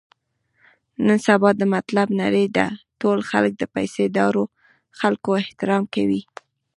[1.05, 2.67] نن سبا د مطلب نړۍ ده،
[3.01, 4.43] ټول خلک د پیسه دارو
[4.99, 6.21] خلکو احترام کوي.